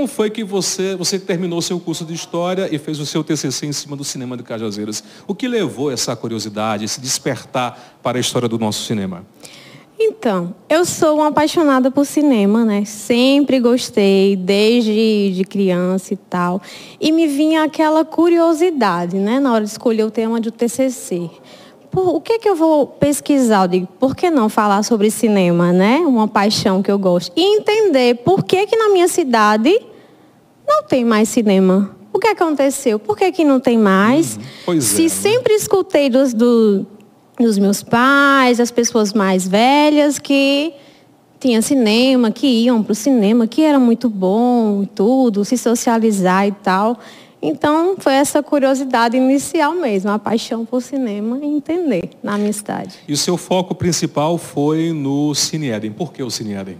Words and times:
Como 0.00 0.08
foi 0.08 0.30
que 0.30 0.42
você, 0.42 0.96
você 0.96 1.18
terminou 1.18 1.60
seu 1.60 1.78
curso 1.78 2.06
de 2.06 2.14
História 2.14 2.74
e 2.74 2.78
fez 2.78 2.98
o 2.98 3.04
seu 3.04 3.22
TCC 3.22 3.66
em 3.66 3.72
cima 3.72 3.94
do 3.94 4.02
cinema 4.02 4.34
de 4.34 4.42
Cajazeiras? 4.42 5.04
O 5.26 5.34
que 5.34 5.46
levou 5.46 5.90
essa 5.90 6.16
curiosidade, 6.16 6.86
esse 6.86 6.98
despertar 7.02 7.98
para 8.02 8.16
a 8.16 8.20
história 8.20 8.48
do 8.48 8.58
nosso 8.58 8.82
cinema? 8.84 9.26
Então, 9.98 10.54
eu 10.70 10.86
sou 10.86 11.16
uma 11.16 11.26
apaixonada 11.26 11.90
por 11.90 12.06
cinema, 12.06 12.64
né? 12.64 12.82
Sempre 12.86 13.60
gostei, 13.60 14.36
desde 14.36 15.32
de 15.34 15.44
criança 15.44 16.14
e 16.14 16.16
tal. 16.16 16.62
E 16.98 17.12
me 17.12 17.26
vinha 17.26 17.64
aquela 17.64 18.02
curiosidade, 18.02 19.18
né? 19.18 19.38
Na 19.38 19.52
hora 19.52 19.64
de 19.64 19.70
escolher 19.70 20.04
o 20.04 20.10
tema 20.10 20.40
do 20.40 20.50
TCC. 20.50 21.28
Por, 21.90 22.14
o 22.14 22.22
que, 22.22 22.38
que 22.38 22.48
eu 22.48 22.56
vou 22.56 22.86
pesquisar? 22.86 23.64
Eu 23.64 23.68
digo, 23.68 23.88
por 23.98 24.16
que 24.16 24.30
não 24.30 24.48
falar 24.48 24.82
sobre 24.82 25.10
cinema, 25.10 25.74
né? 25.74 25.98
Uma 25.98 26.26
paixão 26.26 26.82
que 26.82 26.90
eu 26.90 26.98
gosto. 26.98 27.30
E 27.36 27.58
entender 27.58 28.14
por 28.24 28.42
que, 28.44 28.66
que 28.66 28.76
na 28.76 28.88
minha 28.88 29.06
cidade 29.06 29.89
não 30.70 30.84
tem 30.84 31.04
mais 31.04 31.28
cinema. 31.28 31.90
O 32.12 32.18
que 32.18 32.28
aconteceu? 32.28 32.98
Por 32.98 33.16
que, 33.16 33.32
que 33.32 33.44
não 33.44 33.58
tem 33.58 33.76
mais? 33.76 34.38
Pois 34.64 34.84
Se 34.84 35.06
é, 35.06 35.08
sempre 35.08 35.54
escutei 35.54 36.08
dos, 36.08 36.32
do, 36.32 36.86
dos 37.38 37.58
meus 37.58 37.82
pais, 37.82 38.58
das 38.58 38.70
pessoas 38.70 39.12
mais 39.12 39.48
velhas, 39.48 40.18
que 40.18 40.72
tinha 41.40 41.60
cinema, 41.60 42.30
que 42.30 42.46
iam 42.46 42.82
para 42.82 42.92
o 42.92 42.94
cinema, 42.94 43.46
que 43.46 43.62
era 43.62 43.80
muito 43.80 44.08
bom 44.08 44.82
e 44.84 44.86
tudo, 44.86 45.44
se 45.44 45.58
socializar 45.58 46.46
e 46.46 46.52
tal. 46.52 46.98
Então, 47.42 47.96
foi 47.98 48.12
essa 48.12 48.42
curiosidade 48.42 49.16
inicial 49.16 49.74
mesmo, 49.74 50.10
a 50.10 50.18
paixão 50.18 50.66
por 50.66 50.82
cinema 50.82 51.38
e 51.42 51.46
entender 51.46 52.10
na 52.22 52.36
minha 52.36 52.52
cidade. 52.52 52.96
E 53.08 53.12
o 53.12 53.16
seu 53.16 53.36
foco 53.36 53.74
principal 53.74 54.36
foi 54.36 54.92
no 54.92 55.34
Cine 55.34 55.70
Eden. 55.70 55.92
Por 55.92 56.12
que 56.12 56.22
o 56.22 56.30
Cine 56.30 56.52
Eden? 56.54 56.76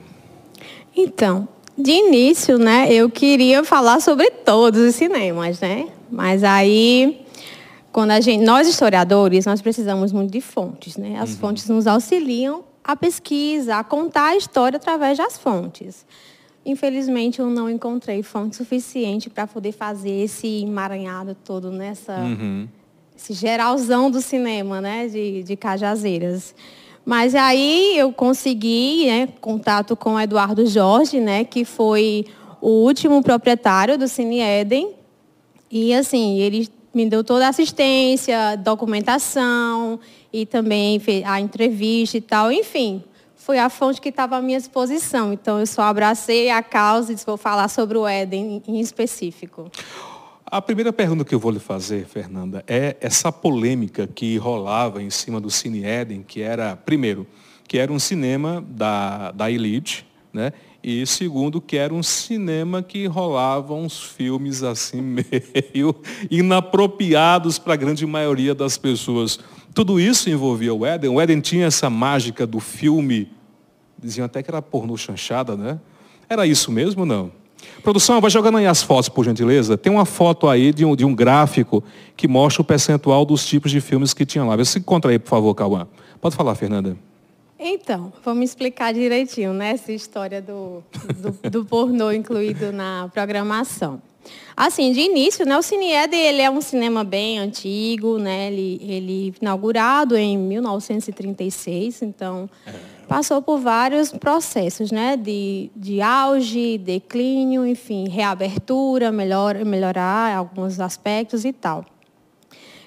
Então, 0.94 1.48
de 1.80 1.90
início, 1.90 2.58
né, 2.58 2.92
eu 2.92 3.10
queria 3.10 3.64
falar 3.64 4.00
sobre 4.00 4.30
todos 4.30 4.80
os 4.80 4.94
cinemas, 4.94 5.60
né? 5.60 5.88
Mas 6.10 6.44
aí, 6.44 7.24
quando 7.92 8.10
a 8.10 8.20
gente, 8.20 8.44
nós 8.44 8.68
historiadores, 8.68 9.46
nós 9.46 9.62
precisamos 9.62 10.12
muito 10.12 10.30
de 10.30 10.40
fontes, 10.40 10.96
né? 10.96 11.18
As 11.18 11.30
uhum. 11.30 11.36
fontes 11.36 11.68
nos 11.68 11.86
auxiliam 11.86 12.62
a 12.82 12.96
pesquisa, 12.96 13.76
a 13.76 13.84
contar 13.84 14.28
a 14.28 14.36
história 14.36 14.76
através 14.76 15.16
das 15.16 15.38
fontes. 15.38 16.04
Infelizmente, 16.64 17.38
eu 17.38 17.46
não 17.46 17.70
encontrei 17.70 18.22
fonte 18.22 18.56
suficiente 18.56 19.30
para 19.30 19.46
poder 19.46 19.72
fazer 19.72 20.24
esse 20.24 20.62
emaranhado 20.62 21.36
todo 21.44 21.70
nessa. 21.70 22.18
Uhum. 22.18 22.68
Esse 23.16 23.32
geralzão 23.32 24.10
do 24.10 24.20
cinema, 24.20 24.80
né? 24.80 25.06
De, 25.08 25.42
de 25.42 25.56
Cajazeiras. 25.56 26.54
Mas 27.04 27.34
aí 27.34 27.96
eu 27.96 28.12
consegui 28.12 29.06
né, 29.06 29.28
contato 29.40 29.96
com 29.96 30.14
o 30.14 30.20
Eduardo 30.20 30.66
Jorge, 30.66 31.20
né, 31.20 31.44
que 31.44 31.64
foi 31.64 32.26
o 32.60 32.68
último 32.68 33.22
proprietário 33.22 33.96
do 33.98 34.06
Cine 34.06 34.40
Eden. 34.40 34.90
E 35.70 35.94
assim, 35.94 36.38
ele 36.38 36.68
me 36.92 37.06
deu 37.08 37.24
toda 37.24 37.46
a 37.46 37.48
assistência, 37.48 38.56
documentação 38.56 39.98
e 40.32 40.44
também 40.44 41.00
a 41.24 41.40
entrevista 41.40 42.16
e 42.16 42.20
tal. 42.20 42.52
Enfim, 42.52 43.02
foi 43.34 43.58
a 43.58 43.70
fonte 43.70 44.00
que 44.00 44.10
estava 44.10 44.36
à 44.36 44.42
minha 44.42 44.58
disposição. 44.58 45.32
Então, 45.32 45.58
eu 45.58 45.66
só 45.66 45.82
abracei 45.82 46.50
a 46.50 46.62
causa 46.62 47.10
e 47.10 47.14
disse, 47.14 47.26
vou 47.26 47.36
falar 47.36 47.68
sobre 47.68 47.96
o 47.96 48.06
Éden 48.06 48.62
em 48.66 48.78
específico. 48.78 49.70
A 50.50 50.60
primeira 50.60 50.92
pergunta 50.92 51.24
que 51.24 51.32
eu 51.32 51.38
vou 51.38 51.52
lhe 51.52 51.60
fazer, 51.60 52.06
Fernanda, 52.06 52.64
é 52.66 52.96
essa 53.00 53.30
polêmica 53.30 54.08
que 54.08 54.36
rolava 54.36 55.00
em 55.00 55.08
cima 55.08 55.40
do 55.40 55.48
Cine 55.48 55.84
Éden, 55.84 56.24
que 56.26 56.42
era, 56.42 56.74
primeiro, 56.74 57.24
que 57.68 57.78
era 57.78 57.92
um 57.92 58.00
cinema 58.00 58.60
da, 58.68 59.30
da 59.30 59.48
elite, 59.48 60.04
né? 60.32 60.52
E 60.82 61.06
segundo, 61.06 61.60
que 61.60 61.76
era 61.76 61.94
um 61.94 62.02
cinema 62.02 62.82
que 62.82 63.06
rolava 63.06 63.74
uns 63.74 64.02
filmes 64.02 64.64
assim 64.64 65.00
meio 65.72 65.94
inapropriados 66.28 67.56
para 67.56 67.74
a 67.74 67.76
grande 67.76 68.04
maioria 68.04 68.52
das 68.52 68.76
pessoas. 68.76 69.38
Tudo 69.72 70.00
isso 70.00 70.28
envolvia 70.28 70.74
o 70.74 70.84
Éden. 70.84 71.10
O 71.10 71.20
Éden 71.20 71.40
tinha 71.40 71.66
essa 71.66 71.88
mágica 71.88 72.44
do 72.44 72.58
filme, 72.58 73.30
diziam 73.96 74.24
até 74.24 74.42
que 74.42 74.50
era 74.50 74.60
pornô 74.60 74.96
chanchada, 74.96 75.56
né? 75.56 75.78
Era 76.28 76.44
isso 76.44 76.72
mesmo 76.72 77.02
ou 77.02 77.06
não? 77.06 77.39
Produção, 77.82 78.20
vai 78.20 78.30
jogando 78.30 78.58
aí 78.58 78.66
as 78.66 78.82
fotos, 78.82 79.08
por 79.08 79.24
gentileza. 79.24 79.76
Tem 79.76 79.92
uma 79.92 80.04
foto 80.04 80.48
aí 80.48 80.72
de 80.72 80.84
um, 80.84 80.94
de 80.94 81.04
um 81.04 81.14
gráfico 81.14 81.82
que 82.16 82.28
mostra 82.28 82.62
o 82.62 82.64
percentual 82.64 83.24
dos 83.24 83.46
tipos 83.46 83.70
de 83.70 83.80
filmes 83.80 84.12
que 84.12 84.26
tinha 84.26 84.44
lá. 84.44 84.56
Vê 84.56 84.64
se 84.64 84.78
encontra 84.78 85.10
aí, 85.10 85.18
por 85.18 85.28
favor, 85.28 85.54
Cauã. 85.54 85.86
Pode 86.20 86.36
falar, 86.36 86.54
Fernanda. 86.54 86.96
Então, 87.58 88.12
vamos 88.24 88.50
explicar 88.50 88.92
direitinho, 88.94 89.52
né? 89.52 89.72
Essa 89.72 89.92
história 89.92 90.40
do, 90.40 90.82
do, 91.16 91.50
do 91.50 91.64
pornô 91.64 92.10
incluído 92.10 92.72
na 92.72 93.10
programação. 93.12 94.00
Assim, 94.56 94.92
de 94.92 95.00
início, 95.00 95.46
né, 95.46 95.56
o 95.56 95.62
Cineed 95.62 96.14
ele 96.14 96.42
é 96.42 96.50
um 96.50 96.60
cinema 96.60 97.02
bem 97.02 97.38
antigo, 97.38 98.18
né? 98.18 98.52
Ele, 98.52 98.78
ele 98.82 99.34
inaugurado 99.40 100.16
em 100.16 100.36
1936, 100.36 102.02
então 102.02 102.48
é. 102.66 102.72
Passou 103.10 103.42
por 103.42 103.58
vários 103.58 104.12
processos, 104.12 104.92
né? 104.92 105.16
De, 105.16 105.68
de 105.74 106.00
auge, 106.00 106.78
declínio, 106.78 107.66
enfim, 107.66 108.08
reabertura, 108.08 109.10
melhor, 109.10 109.56
melhorar 109.64 110.36
alguns 110.36 110.78
aspectos 110.78 111.44
e 111.44 111.52
tal. 111.52 111.84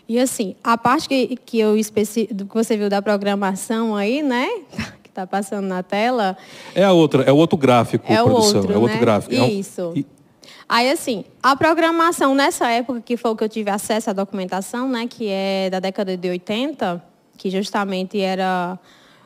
E 0.07 0.17
assim, 0.17 0.55
a 0.63 0.77
parte 0.77 1.09
que, 1.09 1.35
que 1.35 1.59
eu 1.59 1.75
especi, 1.75 2.27
que 2.27 2.53
você 2.53 2.77
viu 2.77 2.89
da 2.89 3.01
programação 3.01 3.97
aí, 3.97 4.23
né? 4.23 4.47
Que 5.03 5.09
está 5.09 5.27
passando 5.27 5.67
na 5.67 5.83
tela. 5.83 6.37
É 6.73 6.85
a 6.85 6.93
outra, 6.93 7.23
é 7.23 7.31
o 7.31 7.35
outro 7.35 7.57
gráfico, 7.57 8.05
é 8.07 8.15
produção. 8.15 8.53
O 8.53 8.57
outro, 8.61 8.73
é 8.73 8.77
o 8.77 8.81
outro 8.81 8.95
né? 8.95 9.01
gráfico. 9.01 9.33
Isso. 9.35 9.81
É 9.81 9.99
um... 9.99 10.03
Aí, 10.69 10.89
assim, 10.89 11.25
a 11.43 11.53
programação 11.53 12.33
nessa 12.33 12.69
época, 12.69 13.01
que 13.01 13.17
foi 13.17 13.31
o 13.31 13.35
que 13.35 13.43
eu 13.43 13.49
tive 13.49 13.69
acesso 13.69 14.09
à 14.09 14.13
documentação, 14.13 14.87
né, 14.87 15.05
que 15.05 15.27
é 15.27 15.69
da 15.69 15.81
década 15.81 16.15
de 16.15 16.29
80, 16.29 17.03
que 17.37 17.49
justamente 17.49 18.19
era 18.21 18.79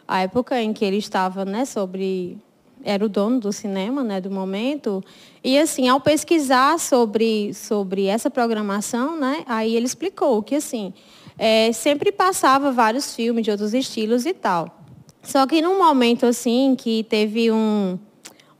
a 0.07 0.21
época 0.21 0.61
em 0.61 0.73
que 0.73 0.85
ele 0.85 0.97
estava, 0.97 1.43
né, 1.43 1.65
sobre 1.65 2.37
era 2.83 3.03
o 3.03 3.09
dono 3.09 3.39
do 3.39 3.51
cinema, 3.51 4.03
né, 4.03 4.21
do 4.21 4.31
momento. 4.31 5.03
E 5.43 5.57
assim, 5.57 5.89
ao 5.89 5.99
pesquisar 5.99 6.79
sobre 6.79 7.53
sobre 7.53 8.05
essa 8.05 8.29
programação, 8.29 9.19
né, 9.19 9.43
aí 9.45 9.75
ele 9.75 9.85
explicou 9.85 10.41
que 10.41 10.55
assim, 10.55 10.93
é, 11.37 11.71
sempre 11.71 12.11
passava 12.11 12.71
vários 12.71 13.15
filmes 13.15 13.43
de 13.43 13.51
outros 13.51 13.73
estilos 13.73 14.25
e 14.25 14.33
tal. 14.33 14.79
Só 15.21 15.45
que 15.45 15.61
num 15.61 15.77
momento 15.77 16.25
assim 16.25 16.75
que 16.77 17.03
teve 17.03 17.51
um 17.51 17.99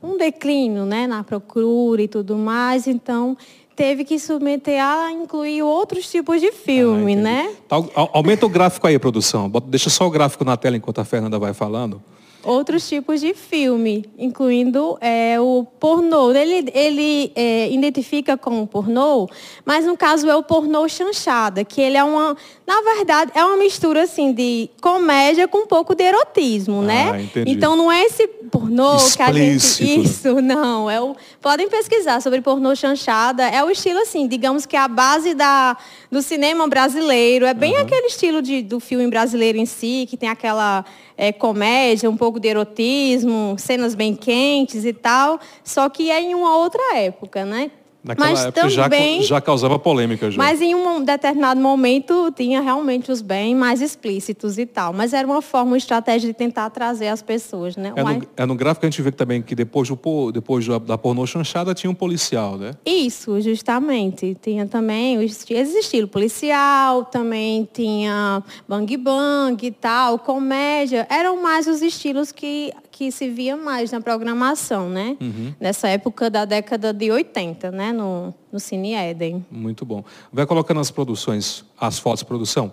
um 0.00 0.16
declínio 0.16 0.84
né, 0.84 1.06
na 1.06 1.24
procura 1.24 2.02
e 2.02 2.06
tudo 2.08 2.36
mais, 2.36 2.86
então 2.86 3.36
teve 3.78 4.04
que 4.04 4.18
submeter 4.18 4.82
a 4.82 5.12
incluir 5.12 5.62
outros 5.62 6.10
tipos 6.10 6.40
de 6.40 6.50
filme, 6.50 7.14
ah, 7.14 7.16
né? 7.16 7.54
Tá, 7.68 7.76
aumenta 8.12 8.44
o 8.44 8.48
gráfico 8.48 8.88
aí, 8.88 8.98
produção. 8.98 9.48
Deixa 9.66 9.88
só 9.88 10.04
o 10.04 10.10
gráfico 10.10 10.44
na 10.44 10.56
tela 10.56 10.76
enquanto 10.76 11.00
a 11.00 11.04
Fernanda 11.04 11.38
vai 11.38 11.54
falando 11.54 12.02
outros 12.42 12.88
tipos 12.88 13.20
de 13.20 13.34
filme, 13.34 14.04
incluindo 14.18 14.96
é, 15.00 15.40
o 15.40 15.64
pornô. 15.78 16.30
Ele, 16.32 16.70
ele 16.72 17.32
é, 17.34 17.70
identifica 17.70 18.36
como 18.36 18.66
pornô, 18.66 19.28
mas 19.64 19.84
no 19.84 19.96
caso 19.96 20.28
é 20.28 20.36
o 20.36 20.42
pornô 20.42 20.88
chanchada, 20.88 21.64
que 21.64 21.80
ele 21.80 21.96
é 21.96 22.04
uma, 22.04 22.36
na 22.66 22.80
verdade, 22.82 23.32
é 23.34 23.44
uma 23.44 23.56
mistura 23.56 24.04
assim 24.04 24.32
de 24.32 24.70
comédia 24.80 25.48
com 25.48 25.58
um 25.58 25.66
pouco 25.66 25.94
de 25.94 26.04
erotismo, 26.04 26.82
né? 26.82 27.08
ah, 27.08 27.12
né? 27.12 27.22
Entendi. 27.22 27.50
Então 27.50 27.76
não 27.76 27.90
é 27.90 28.04
esse 28.04 28.26
pornô 28.26 28.96
Explícito. 28.96 29.16
que 29.16 29.22
a 29.22 29.32
gente 29.32 30.00
isso 30.08 30.40
não 30.40 30.90
é 30.90 31.00
o 31.00 31.14
podem 31.40 31.68
pesquisar 31.68 32.22
sobre 32.22 32.40
pornô 32.40 32.74
chanchada 32.74 33.46
é 33.46 33.62
o 33.62 33.70
estilo 33.70 33.98
assim 34.00 34.26
digamos 34.26 34.64
que 34.64 34.74
é 34.74 34.78
a 34.78 34.88
base 34.88 35.34
da 35.34 35.76
do 36.10 36.22
cinema 36.22 36.66
brasileiro 36.66 37.44
é 37.44 37.52
bem 37.52 37.74
uhum. 37.74 37.82
aquele 37.82 38.06
estilo 38.06 38.40
de, 38.40 38.62
do 38.62 38.80
filme 38.80 39.06
brasileiro 39.08 39.58
em 39.58 39.66
si 39.66 40.06
que 40.08 40.16
tem 40.16 40.30
aquela 40.30 40.82
é, 41.18 41.32
comédia, 41.32 42.08
um 42.08 42.16
pouco 42.16 42.27
de 42.36 42.48
erotismo, 42.48 43.56
cenas 43.58 43.94
bem 43.94 44.14
quentes 44.14 44.84
e 44.84 44.92
tal, 44.92 45.40
só 45.64 45.88
que 45.88 46.10
é 46.10 46.20
em 46.20 46.34
uma 46.34 46.56
outra 46.56 46.96
época, 46.96 47.44
né? 47.44 47.70
Naquela 48.08 48.30
mas 48.30 48.46
época 48.46 48.70
também, 48.70 49.20
já, 49.20 49.26
já 49.34 49.40
causava 49.42 49.78
polêmica. 49.78 50.30
Já. 50.30 50.38
Mas 50.38 50.62
em 50.62 50.74
um 50.74 51.04
determinado 51.04 51.60
momento 51.60 52.32
tinha 52.34 52.58
realmente 52.58 53.12
os 53.12 53.20
bem 53.20 53.54
mais 53.54 53.82
explícitos 53.82 54.56
e 54.56 54.64
tal. 54.64 54.94
Mas 54.94 55.12
era 55.12 55.28
uma 55.28 55.42
forma, 55.42 55.72
uma 55.72 55.76
estratégia 55.76 56.26
de 56.26 56.32
tentar 56.32 56.70
trazer 56.70 57.08
as 57.08 57.20
pessoas, 57.20 57.76
né? 57.76 57.92
É 57.94 58.02
no, 58.02 58.28
é 58.34 58.46
no 58.46 58.54
gráfico 58.54 58.80
que 58.80 58.86
a 58.86 58.90
gente 58.90 59.02
vê 59.02 59.12
também 59.12 59.42
que 59.42 59.54
depois, 59.54 59.90
do, 59.90 60.32
depois 60.32 60.66
da 60.86 60.96
pornô 60.96 61.26
chanchada 61.26 61.74
tinha 61.74 61.90
um 61.90 61.94
policial, 61.94 62.56
né? 62.56 62.70
Isso, 62.86 63.38
justamente. 63.42 64.34
Tinha 64.40 64.64
também 64.64 65.22
esse 65.22 65.78
estilo 65.78 66.08
policial, 66.08 67.04
também 67.04 67.68
tinha 67.70 68.42
bang 68.66 68.96
bang 68.96 69.66
e 69.66 69.70
tal, 69.70 70.18
comédia. 70.18 71.06
Eram 71.10 71.42
mais 71.42 71.66
os 71.66 71.82
estilos 71.82 72.32
que 72.32 72.72
que 72.98 73.12
se 73.12 73.28
via 73.28 73.56
mais 73.56 73.92
na 73.92 74.00
programação, 74.00 74.88
né? 74.88 75.16
Uhum. 75.20 75.54
Nessa 75.60 75.86
época 75.86 76.28
da 76.28 76.44
década 76.44 76.92
de 76.92 77.12
80, 77.12 77.70
né? 77.70 77.92
No, 77.92 78.34
no 78.50 78.58
Cine 78.58 78.92
Eden. 78.92 79.46
Muito 79.48 79.84
bom. 79.84 80.02
Vai 80.32 80.44
colocando 80.44 80.80
as 80.80 80.90
produções, 80.90 81.64
as 81.80 81.96
fotos 82.00 82.18
de 82.18 82.24
produção. 82.24 82.72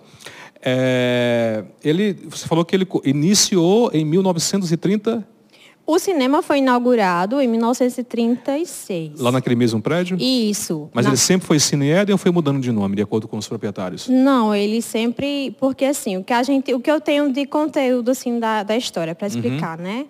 É, 0.60 1.64
ele, 1.84 2.14
você 2.28 2.48
falou 2.48 2.66
que 2.66 2.76
ele 2.76 2.88
iniciou 3.04 3.92
em 3.94 4.04
1930... 4.04 5.35
O 5.88 6.00
cinema 6.00 6.42
foi 6.42 6.58
inaugurado 6.58 7.40
em 7.40 7.48
1936. 7.48 9.20
Lá 9.20 9.32
naquele 9.32 9.56
mesmo 9.56 9.82
prédio? 9.82 10.18
Isso. 10.20 10.90
Mas 10.94 11.06
Na- 11.06 11.12
ele 11.12 11.18
sempre 11.18 11.46
foi 11.46 11.60
Cine 11.60 11.90
Eden 11.90 12.14
ou 12.14 12.18
foi 12.18 12.32
mudando 12.32 12.60
de 12.60 12.72
nome, 12.72 12.96
de 12.96 13.02
acordo 13.04 13.28
com 13.28 13.38
os 13.38 13.48
proprietários? 13.48 14.08
Não, 14.08 14.54
ele 14.56 14.82
sempre. 14.82 15.56
Porque 15.60 15.86
assim, 15.86 16.18
o 16.18 16.24
que, 16.24 16.34
a 16.34 16.42
gente, 16.42 16.74
o 16.74 16.80
que 16.80 16.90
eu 16.90 17.00
tenho 17.00 17.32
de 17.32 17.46
conteúdo 17.46 18.10
assim, 18.12 18.40
da, 18.40 18.64
da 18.64 18.76
história 18.76 19.12
Uhum. 19.12 19.16
para 19.16 19.28
explicar, 19.28 19.78
né? 19.78 20.06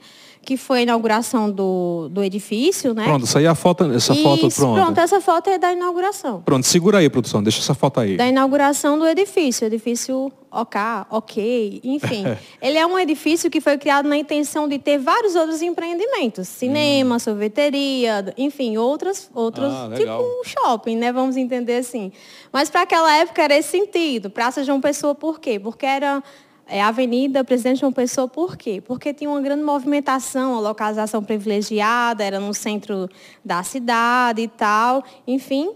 Que 0.46 0.56
foi 0.56 0.80
a 0.80 0.82
inauguração 0.84 1.50
do, 1.50 2.08
do 2.10 2.24
edifício, 2.24 2.94
né? 2.94 3.04
Pronto, 3.06 3.26
isso 3.26 3.38
aí 3.38 3.46
é 3.46 3.48
a 3.48 3.56
foto, 3.56 3.92
essa 3.92 4.14
foto, 4.14 4.48
Isso, 4.48 4.62
pronto. 4.62 4.76
pronto, 4.76 5.00
essa 5.00 5.20
foto 5.20 5.50
é 5.50 5.58
da 5.58 5.74
inauguração. 5.74 6.42
Pronto, 6.44 6.66
segura 6.66 7.00
aí, 7.00 7.10
produção, 7.10 7.42
deixa 7.42 7.60
essa 7.60 7.74
foto 7.74 8.00
aí. 8.00 8.16
Da 8.16 8.28
inauguração 8.28 8.98
do 9.00 9.08
edifício, 9.08 9.66
edifício 9.66 10.32
OK, 10.56 10.80
ok, 11.10 11.82
enfim. 11.84 12.24
ele 12.62 12.78
é 12.78 12.86
um 12.86 12.98
edifício 12.98 13.50
que 13.52 13.60
foi 13.60 13.78
criado 13.78 14.08
na 14.08 14.16
intenção 14.16 14.70
de 14.70 14.80
ter 14.80 14.98
vários 14.98 15.36
outros 15.36 15.62
empreendimentos. 15.62 16.48
Cinema, 16.48 17.20
sorveteria, 17.20 18.34
enfim, 18.38 18.78
outras, 18.78 19.30
outros, 19.34 19.66
Hum. 19.66 19.90
Ah, 19.92 19.96
tipo 19.96 20.12
um 20.12 20.44
shopping, 20.46 20.96
né? 20.96 21.12
Vamos 21.12 21.36
entender 21.36 21.78
assim. 21.78 22.12
Mas 22.54 22.70
para 22.70 22.84
aquela 22.84 23.14
época 23.18 23.42
era 23.42 23.58
esse 23.58 23.70
sentido. 23.70 24.30
Praça 24.30 24.64
João 24.64 24.80
Pessoa, 24.80 25.14
por 25.14 25.40
quê? 25.40 25.60
Porque 25.60 25.86
era 25.86 26.24
é, 26.68 26.82
Avenida 26.82 27.44
Presidente 27.44 27.82
João 27.82 27.92
Pessoa, 27.94 28.28
por 28.28 28.58
quê? 28.58 28.82
Porque 28.82 29.14
tinha 29.14 29.30
uma 29.30 29.42
grande 29.42 29.64
movimentação, 29.64 30.56
a 30.56 30.60
localização 30.60 31.24
privilegiada, 31.24 32.24
era 32.24 32.40
no 32.40 32.54
centro 32.54 33.10
da 33.44 33.62
cidade 33.64 34.42
e 34.42 34.48
tal, 34.48 35.04
enfim. 35.28 35.72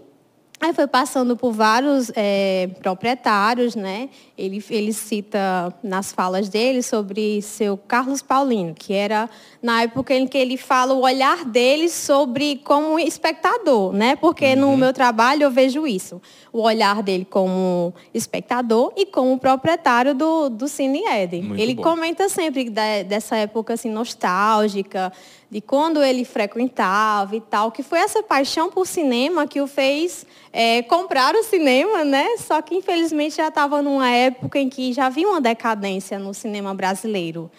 Aí 0.62 0.74
foi 0.74 0.86
passando 0.86 1.38
por 1.38 1.52
vários 1.52 2.12
é, 2.14 2.68
proprietários, 2.82 3.74
né? 3.74 4.10
Ele, 4.36 4.62
ele 4.68 4.92
cita 4.92 5.74
nas 5.82 6.12
falas 6.12 6.50
dele 6.50 6.82
sobre 6.82 7.40
seu 7.40 7.78
Carlos 7.78 8.20
Paulino, 8.20 8.74
que 8.74 8.92
era 8.92 9.28
na 9.62 9.82
época 9.84 10.14
em 10.14 10.26
que 10.26 10.36
ele 10.36 10.58
fala 10.58 10.92
o 10.92 11.00
olhar 11.00 11.46
dele 11.46 11.88
sobre 11.88 12.56
como 12.62 12.98
espectador, 12.98 13.94
né? 13.94 14.16
Porque 14.16 14.54
no 14.54 14.76
meu 14.76 14.92
trabalho 14.92 15.44
eu 15.44 15.50
vejo 15.50 15.86
isso. 15.86 16.20
O 16.52 16.60
olhar 16.62 17.02
dele 17.02 17.24
como 17.24 17.94
espectador 18.12 18.92
e 18.96 19.06
como 19.06 19.38
proprietário 19.38 20.14
do, 20.14 20.50
do 20.50 20.68
Cine 20.68 21.04
Eden. 21.06 21.42
Muito 21.42 21.62
ele 21.62 21.74
bom. 21.74 21.82
comenta 21.82 22.28
sempre 22.28 22.68
da- 22.68 23.02
dessa 23.02 23.34
época 23.36 23.74
assim, 23.74 23.88
nostálgica, 23.88 25.10
de 25.50 25.60
quando 25.60 26.02
ele 26.02 26.24
frequentava 26.24 27.34
e 27.34 27.40
tal, 27.40 27.72
que 27.72 27.82
foi 27.82 27.98
essa 27.98 28.22
paixão 28.22 28.70
por 28.70 28.86
cinema 28.86 29.46
que 29.46 29.60
o 29.60 29.66
fez 29.66 30.24
é, 30.52 30.82
comprar 30.82 31.34
o 31.34 31.42
cinema, 31.42 32.04
né? 32.04 32.36
Só 32.38 32.60
que 32.60 32.74
infelizmente 32.74 33.36
já 33.36 33.48
estava 33.48 33.80
numa 33.82 34.10
época 34.10 34.58
em 34.58 34.68
que 34.68 34.92
já 34.92 35.06
havia 35.06 35.28
uma 35.28 35.40
decadência 35.40 36.18
no 36.18 36.34
cinema 36.34 36.74
brasileiro, 36.74 37.50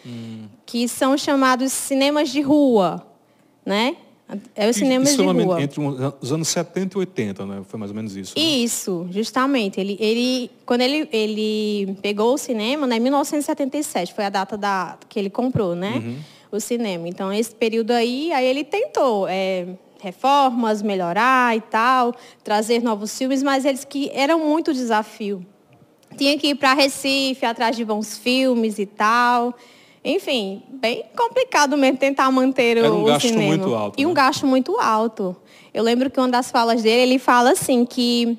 que 0.66 0.88
são 0.88 1.18
chamados 1.18 1.72
cinemas 1.72 2.30
de 2.30 2.42
rua, 2.42 3.06
né? 3.66 3.96
É 4.56 4.70
os 4.70 4.78
cinemas 4.78 5.10
isso 5.10 5.22
de 5.22 5.28
é 5.28 5.44
rua. 5.44 5.62
entre 5.62 5.82
os 6.22 6.32
anos 6.32 6.48
70 6.48 6.96
e 6.96 7.00
80, 7.00 7.46
né? 7.46 7.62
Foi 7.68 7.78
mais 7.78 7.92
ou 7.92 7.96
menos 7.96 8.16
isso. 8.16 8.34
né? 8.38 8.42
Isso, 8.42 9.08
justamente. 9.12 9.80
Ele, 9.80 9.98
ele, 10.00 10.50
quando 10.66 10.82
ele, 10.82 11.08
ele 11.12 11.98
pegou 12.02 12.34
o 12.34 12.38
cinema, 12.38 12.88
né, 12.88 12.96
em 12.96 13.00
1977, 13.02 14.14
foi 14.14 14.24
a 14.24 14.30
data 14.30 14.58
da, 14.58 14.98
que 15.10 15.20
ele 15.20 15.30
comprou, 15.30 15.76
né? 15.76 16.18
O 16.50 16.60
cinema. 16.60 17.10
Então, 17.10 17.32
esse 17.32 17.54
período 17.54 17.92
aí, 17.92 18.32
aí 18.32 18.46
ele 18.46 18.64
tentou 18.64 19.28
é, 19.28 19.68
reformas, 20.02 20.82
melhorar 20.82 21.56
e 21.56 21.62
tal, 21.62 22.14
trazer 22.44 22.82
novos 22.82 23.18
filmes, 23.18 23.42
mas 23.44 23.64
eles 23.66 23.86
que 23.86 24.10
eram 24.14 24.40
muito 24.40 24.74
desafio. 24.74 25.46
Tinha 26.18 26.38
que 26.38 26.48
ir 26.48 26.56
para 26.56 26.74
Recife, 26.74 27.46
atrás 27.46 27.76
de 27.76 27.86
bons 27.86 28.18
filmes 28.18 28.80
e 28.80 28.86
tal. 28.86 29.54
Enfim, 30.04 30.64
bem 30.70 31.06
complicado 31.16 31.78
mesmo 31.78 31.98
tentar 31.98 32.30
manter 32.32 32.78
Era 32.78 32.92
um 32.92 33.04
o 33.04 33.06
gasto 33.06 33.28
cinema. 33.28 33.48
muito 33.56 33.76
alto, 33.76 34.02
E 34.02 34.06
um 34.06 34.10
né? 34.10 34.16
gasto 34.16 34.48
muito 34.48 34.80
alto. 34.80 35.36
Eu 35.74 35.84
lembro 35.84 36.10
que 36.10 36.20
uma 36.20 36.28
das 36.28 36.52
falas 36.52 36.82
dele, 36.82 37.14
ele 37.14 37.20
fala 37.20 37.52
assim 37.52 37.86
que 37.86 38.38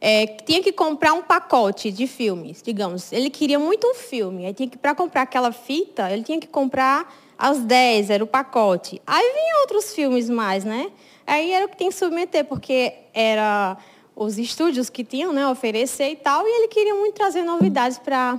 é, 0.00 0.24
tinha 0.26 0.62
que 0.62 0.72
comprar 0.72 1.12
um 1.12 1.20
pacote 1.20 1.90
de 1.90 2.06
filmes, 2.06 2.62
digamos. 2.64 3.12
Ele 3.12 3.28
queria 3.28 3.58
muito 3.58 3.86
um 3.86 3.94
filme. 3.94 4.46
Aí 4.46 4.54
tinha 4.54 4.68
que, 4.68 4.78
para 4.78 4.94
comprar 4.94 5.22
aquela 5.22 5.52
fita, 5.52 6.10
ele 6.10 6.22
tinha 6.22 6.40
que 6.40 6.46
comprar 6.46 7.12
às 7.40 7.60
10, 7.60 8.10
era 8.10 8.22
o 8.22 8.26
pacote. 8.26 9.00
Aí 9.06 9.32
vinha 9.32 9.60
outros 9.62 9.94
filmes 9.94 10.28
mais, 10.28 10.62
né? 10.62 10.90
Aí 11.26 11.52
era 11.52 11.64
o 11.64 11.68
que 11.70 11.76
tinha 11.76 11.90
que 11.90 11.96
submeter, 11.96 12.44
porque 12.44 12.92
era 13.14 13.78
os 14.14 14.36
estúdios 14.36 14.90
que 14.90 15.02
tinham, 15.02 15.32
né, 15.32 15.48
oferecer 15.48 16.10
e 16.10 16.16
tal, 16.16 16.46
e 16.46 16.50
ele 16.50 16.68
queria 16.68 16.94
muito 16.94 17.14
trazer 17.14 17.42
novidades 17.42 17.98
para 17.98 18.38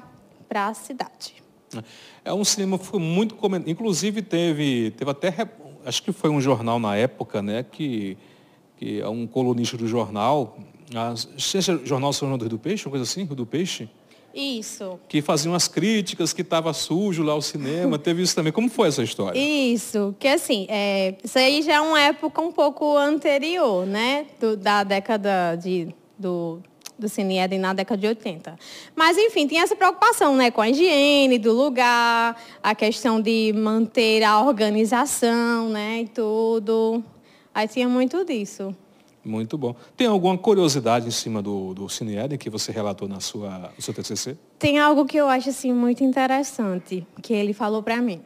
a 0.53 0.73
cidade. 0.75 1.41
É 2.23 2.31
um 2.31 2.43
cinema 2.43 2.77
que 2.77 2.85
foi 2.85 2.99
muito 2.99 3.33
comentado. 3.33 3.69
Inclusive 3.69 4.21
teve, 4.21 4.91
teve 4.91 5.09
até, 5.09 5.33
acho 5.83 6.03
que 6.03 6.11
foi 6.11 6.29
um 6.29 6.39
jornal 6.39 6.77
na 6.77 6.95
época, 6.95 7.41
né, 7.41 7.63
que, 7.63 8.15
que 8.77 9.01
é 9.01 9.09
um 9.09 9.25
colunista 9.25 9.75
do 9.75 9.87
jornal, 9.87 10.59
ah, 10.93 11.15
seja 11.37 11.81
jornal 11.83 12.13
São 12.13 12.27
João 12.27 12.37
do 12.37 12.43
Rio 12.43 12.49
do 12.49 12.59
Peixe, 12.59 12.85
uma 12.85 12.91
coisa 12.91 13.03
assim, 13.03 13.23
Rio 13.23 13.35
do 13.35 13.45
Peixe, 13.45 13.89
Isso. 14.33 14.99
que 15.09 15.21
faziam 15.21 15.53
as 15.53 15.67
críticas 15.67 16.31
que 16.33 16.41
estava 16.41 16.73
sujo 16.73 17.23
lá 17.23 17.35
o 17.35 17.41
cinema. 17.41 17.97
teve 17.99 18.21
isso 18.21 18.35
também. 18.35 18.51
Como 18.53 18.69
foi 18.69 18.87
essa 18.87 19.03
história? 19.03 19.37
Isso, 19.39 20.15
que 20.19 20.27
assim, 20.27 20.65
é, 20.69 21.15
isso 21.23 21.37
aí 21.37 21.61
já 21.61 21.73
é 21.75 21.81
uma 21.81 21.99
época 22.01 22.41
um 22.41 22.51
pouco 22.51 22.95
anterior, 22.97 23.85
né? 23.85 24.25
do- 24.39 24.55
da 24.57 24.83
década 24.83 25.55
de, 25.55 25.89
do, 26.17 26.59
do 26.97 27.09
Cine 27.09 27.39
Eden 27.39 27.59
na 27.59 27.73
década 27.73 27.99
de 27.99 28.07
80. 28.07 28.55
Mas, 28.95 29.17
enfim, 29.17 29.47
tinha 29.47 29.63
essa 29.63 29.75
preocupação, 29.75 30.35
né? 30.35 30.49
Com 30.51 30.61
a 30.61 30.69
higiene 30.69 31.37
do 31.37 31.51
lugar, 31.51 32.35
a 32.63 32.73
questão 32.75 33.19
de 33.21 33.51
manter 33.55 34.23
a 34.23 34.39
organização, 34.41 35.69
né? 35.69 36.01
E 36.01 36.07
tudo. 36.07 37.03
Aí 37.53 37.67
tinha 37.67 37.89
muito 37.89 38.23
disso. 38.23 38.75
Muito 39.23 39.57
bom. 39.57 39.75
Tem 39.95 40.07
alguma 40.07 40.37
curiosidade 40.37 41.07
em 41.07 41.11
cima 41.11 41.41
do, 41.41 41.73
do 41.73 41.87
Cine 41.87 42.17
Eden 42.17 42.37
que 42.37 42.49
você 42.49 42.71
relatou 42.71 43.07
na 43.07 43.19
sua, 43.19 43.71
no 43.75 43.81
seu 43.81 43.93
TCC? 43.93 44.35
Tem 44.57 44.79
algo 44.79 45.05
que 45.05 45.17
eu 45.17 45.27
acho 45.27 45.49
assim 45.49 45.71
muito 45.71 46.03
interessante 46.03 47.05
que 47.21 47.33
ele 47.33 47.53
falou 47.53 47.83
para 47.83 47.97
mim, 47.97 48.21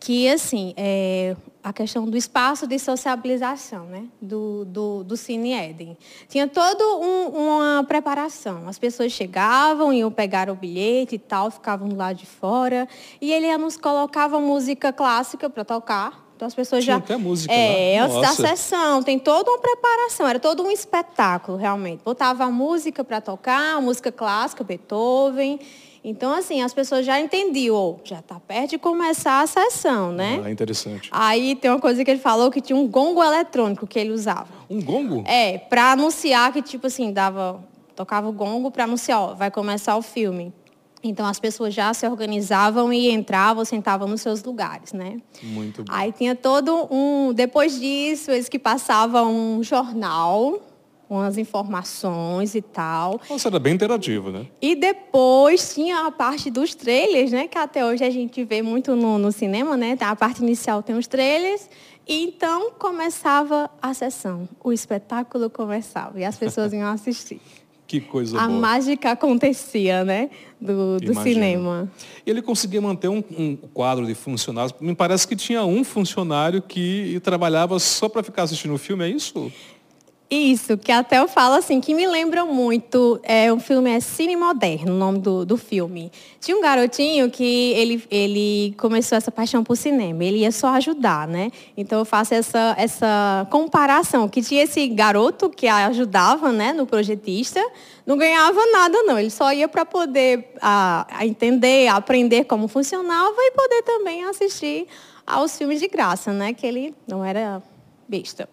que 0.00 0.28
assim 0.28 0.74
é 0.76 1.36
a 1.62 1.72
questão 1.72 2.08
do 2.08 2.16
espaço 2.16 2.64
de 2.64 2.78
sociabilização, 2.78 3.86
né, 3.86 4.04
do, 4.22 4.64
do, 4.64 5.02
do 5.02 5.16
Cine 5.16 5.52
Eden. 5.52 5.96
Tinha 6.28 6.46
toda 6.46 6.84
um, 6.96 7.28
uma 7.28 7.84
preparação. 7.86 8.68
As 8.68 8.78
pessoas 8.78 9.10
chegavam, 9.10 9.92
iam 9.92 10.10
pegar 10.10 10.48
o 10.50 10.54
bilhete 10.54 11.16
e 11.16 11.18
tal, 11.18 11.50
ficavam 11.50 11.88
lá 11.96 12.12
de 12.12 12.26
fora 12.26 12.88
e 13.20 13.32
ele 13.32 13.56
nos 13.58 13.76
colocava 13.76 14.40
música 14.40 14.92
clássica 14.92 15.50
para 15.50 15.64
tocar. 15.64 16.25
Então 16.36 16.46
as 16.46 16.54
pessoas 16.54 16.84
Tinha 16.84 16.96
já 16.96 17.02
até 17.02 17.16
música 17.16 17.52
é, 17.52 17.98
antes 17.98 18.20
da 18.20 18.28
sessão, 18.34 19.02
tem 19.02 19.18
toda 19.18 19.50
uma 19.50 19.58
preparação, 19.58 20.28
era 20.28 20.38
todo 20.38 20.62
um 20.62 20.70
espetáculo, 20.70 21.56
realmente. 21.56 22.02
Botava 22.04 22.44
a 22.44 22.50
música 22.50 23.02
para 23.02 23.22
tocar, 23.22 23.80
música 23.80 24.12
clássica, 24.12 24.62
Beethoven. 24.62 25.58
Então, 26.04 26.32
assim, 26.32 26.62
as 26.62 26.74
pessoas 26.74 27.04
já 27.06 27.18
entendiam, 27.18 27.74
"Oh, 27.74 27.96
já 28.04 28.18
está 28.18 28.38
perto 28.38 28.70
de 28.70 28.78
começar 28.78 29.40
a 29.40 29.46
sessão, 29.46 30.12
né? 30.12 30.40
Ah, 30.44 30.50
interessante. 30.50 31.08
Aí 31.10 31.56
tem 31.56 31.70
uma 31.70 31.80
coisa 31.80 32.04
que 32.04 32.10
ele 32.10 32.20
falou 32.20 32.50
que 32.50 32.60
tinha 32.60 32.76
um 32.76 32.86
gongo 32.86 33.22
eletrônico 33.24 33.86
que 33.86 33.98
ele 33.98 34.10
usava. 34.12 34.46
Um 34.68 34.80
gongo? 34.80 35.24
É, 35.26 35.56
para 35.56 35.92
anunciar 35.92 36.52
que, 36.52 36.60
tipo 36.60 36.86
assim, 36.86 37.12
dava, 37.12 37.64
tocava 37.96 38.28
o 38.28 38.32
gongo 38.32 38.70
para 38.70 38.84
anunciar, 38.84 39.20
ó, 39.20 39.34
vai 39.34 39.50
começar 39.50 39.96
o 39.96 40.02
filme. 40.02 40.52
Então 41.02 41.26
as 41.26 41.38
pessoas 41.38 41.74
já 41.74 41.92
se 41.94 42.06
organizavam 42.06 42.92
e 42.92 43.10
entravam, 43.10 43.64
sentavam 43.64 44.08
nos 44.08 44.20
seus 44.20 44.42
lugares, 44.42 44.92
né? 44.92 45.18
Muito 45.42 45.84
bom. 45.84 45.92
Aí 45.92 46.12
tinha 46.12 46.34
todo 46.34 46.88
um. 46.90 47.32
Depois 47.32 47.78
disso, 47.78 48.30
eles 48.30 48.48
que 48.48 48.58
passavam 48.58 49.32
um 49.32 49.62
jornal, 49.62 50.60
umas 51.08 51.38
informações 51.38 52.54
e 52.54 52.62
tal. 52.62 53.20
Nossa, 53.30 53.48
era 53.48 53.58
bem 53.58 53.74
interativo, 53.74 54.30
né? 54.30 54.46
E 54.60 54.74
depois 54.74 55.74
tinha 55.74 56.06
a 56.06 56.10
parte 56.10 56.50
dos 56.50 56.74
trailers, 56.74 57.30
né? 57.30 57.46
Que 57.46 57.58
até 57.58 57.84
hoje 57.84 58.04
a 58.04 58.10
gente 58.10 58.42
vê 58.44 58.62
muito 58.62 58.96
no, 58.96 59.18
no 59.18 59.30
cinema, 59.30 59.76
né? 59.76 59.96
A 60.00 60.16
parte 60.16 60.42
inicial 60.42 60.82
tem 60.82 60.96
os 60.96 61.06
trailers. 61.06 61.68
E 62.08 62.24
então 62.24 62.70
começava 62.78 63.68
a 63.82 63.92
sessão. 63.92 64.48
O 64.62 64.72
espetáculo 64.72 65.50
começava 65.50 66.20
e 66.20 66.24
as 66.24 66.36
pessoas 66.36 66.72
iam 66.72 66.88
assistir. 66.88 67.40
Que 67.86 68.00
coisa 68.00 68.40
a 68.40 68.48
boa. 68.48 68.58
mágica 68.58 69.12
acontecia, 69.12 70.04
né? 70.04 70.28
Do, 70.60 70.98
do 70.98 71.14
cinema. 71.22 71.90
Ele 72.26 72.42
conseguia 72.42 72.80
manter 72.80 73.08
um, 73.08 73.22
um 73.38 73.56
quadro 73.72 74.06
de 74.06 74.14
funcionários. 74.14 74.74
Me 74.80 74.94
parece 74.94 75.28
que 75.28 75.36
tinha 75.36 75.64
um 75.64 75.84
funcionário 75.84 76.60
que 76.60 77.20
trabalhava 77.22 77.78
só 77.78 78.08
para 78.08 78.22
ficar 78.22 78.42
assistindo 78.42 78.74
o 78.74 78.78
filme, 78.78 79.04
é 79.04 79.08
isso? 79.08 79.52
Isso, 80.28 80.76
que 80.76 80.90
até 80.90 81.20
eu 81.20 81.28
falo 81.28 81.54
assim, 81.54 81.80
que 81.80 81.94
me 81.94 82.04
lembra 82.04 82.44
muito, 82.44 83.20
é, 83.22 83.52
o 83.52 83.60
filme 83.60 83.88
é 83.90 84.00
Cine 84.00 84.34
Moderno, 84.34 84.92
o 84.92 84.98
nome 84.98 85.20
do, 85.20 85.46
do 85.46 85.56
filme. 85.56 86.10
Tinha 86.40 86.56
um 86.56 86.60
garotinho 86.60 87.30
que 87.30 87.72
ele, 87.74 88.02
ele 88.10 88.74
começou 88.76 89.16
essa 89.16 89.30
paixão 89.30 89.62
por 89.62 89.76
cinema, 89.76 90.24
ele 90.24 90.38
ia 90.38 90.50
só 90.50 90.70
ajudar, 90.70 91.28
né? 91.28 91.52
Então 91.76 92.00
eu 92.00 92.04
faço 92.04 92.34
essa, 92.34 92.74
essa 92.76 93.46
comparação, 93.52 94.28
que 94.28 94.42
tinha 94.42 94.64
esse 94.64 94.88
garoto 94.88 95.48
que 95.48 95.68
ajudava, 95.68 96.50
né, 96.50 96.72
no 96.72 96.86
projetista, 96.86 97.64
não 98.04 98.16
ganhava 98.16 98.60
nada 98.72 99.04
não, 99.04 99.16
ele 99.20 99.30
só 99.30 99.52
ia 99.52 99.68
para 99.68 99.84
poder 99.86 100.54
a, 100.60 101.06
a 101.08 101.24
entender, 101.24 101.86
aprender 101.86 102.46
como 102.46 102.66
funcionava 102.66 103.36
e 103.38 103.52
poder 103.52 103.82
também 103.82 104.24
assistir 104.24 104.88
aos 105.24 105.56
filmes 105.56 105.78
de 105.78 105.86
graça, 105.86 106.32
né? 106.32 106.52
Que 106.52 106.66
ele 106.66 106.94
não 107.06 107.24
era 107.24 107.62
besta. 108.08 108.48